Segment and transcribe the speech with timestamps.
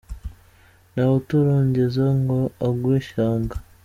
[0.91, 3.55] Nta wutorongeza ngo agwe ishyanga!